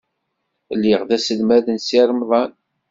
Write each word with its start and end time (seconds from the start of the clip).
Lliɣ 0.77 1.01
d 1.09 1.11
aselmad 1.17 1.65
n 1.69 1.77
Si 1.87 1.99
Remḍan. 2.09 2.51